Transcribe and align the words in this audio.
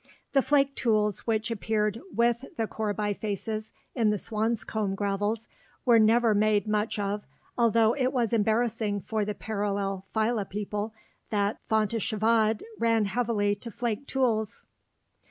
The 0.31 0.41
flake 0.41 0.73
tools 0.75 1.27
which 1.27 1.51
appeared 1.51 2.01
with 2.11 2.43
the 2.57 2.65
core 2.65 2.91
bifaces 2.91 3.71
in 3.93 4.09
the 4.09 4.17
Swanscombe 4.17 4.95
gravels 4.95 5.47
were 5.85 5.99
never 5.99 6.33
made 6.33 6.67
much 6.67 6.97
of, 6.97 7.23
although 7.55 7.93
it 7.93 8.11
was 8.11 8.33
embarrassing 8.33 9.01
for 9.01 9.23
the 9.23 9.35
parallel 9.35 10.07
phyla 10.15 10.49
people 10.49 10.91
that 11.29 11.59
Fontéchevade 11.69 12.63
ran 12.79 13.05
heavily 13.05 13.53
to 13.57 13.69
flake 13.69 14.07
tools. 14.07 14.65